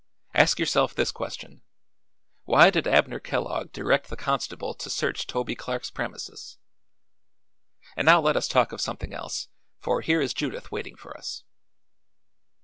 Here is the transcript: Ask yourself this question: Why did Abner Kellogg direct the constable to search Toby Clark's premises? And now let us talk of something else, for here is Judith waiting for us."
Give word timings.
Ask 0.33 0.57
yourself 0.57 0.95
this 0.95 1.11
question: 1.11 1.61
Why 2.45 2.71
did 2.71 2.87
Abner 2.87 3.19
Kellogg 3.19 3.71
direct 3.71 4.09
the 4.09 4.17
constable 4.17 4.73
to 4.73 4.89
search 4.89 5.27
Toby 5.27 5.53
Clark's 5.53 5.91
premises? 5.91 6.57
And 7.95 8.07
now 8.07 8.19
let 8.19 8.35
us 8.35 8.47
talk 8.47 8.71
of 8.71 8.81
something 8.81 9.13
else, 9.13 9.49
for 9.79 10.01
here 10.01 10.19
is 10.19 10.33
Judith 10.33 10.71
waiting 10.71 10.95
for 10.95 11.15
us." 11.15 11.43